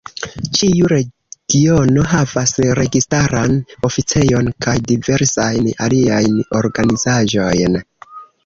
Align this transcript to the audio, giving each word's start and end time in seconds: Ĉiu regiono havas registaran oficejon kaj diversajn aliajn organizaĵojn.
Ĉiu 0.59 0.87
regiono 0.91 2.05
havas 2.13 2.53
registaran 2.79 3.53
oficejon 3.91 4.49
kaj 4.67 4.75
diversajn 4.93 5.71
aliajn 5.89 6.41
organizaĵojn. 6.63 7.83